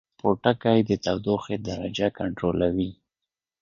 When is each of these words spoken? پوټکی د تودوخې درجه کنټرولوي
پوټکی 0.19 0.79
د 0.89 0.91
تودوخې 1.03 1.55
درجه 1.69 2.07
کنټرولوي 2.17 2.91